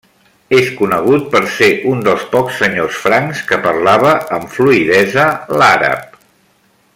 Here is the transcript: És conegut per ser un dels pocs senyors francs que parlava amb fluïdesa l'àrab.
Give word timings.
És 0.59 0.69
conegut 0.77 1.27
per 1.35 1.41
ser 1.57 1.67
un 1.91 2.01
dels 2.07 2.25
pocs 2.31 2.57
senyors 2.61 2.97
francs 3.03 3.43
que 3.51 3.61
parlava 3.67 4.15
amb 4.39 4.49
fluïdesa 4.57 5.29
l'àrab. 5.63 6.19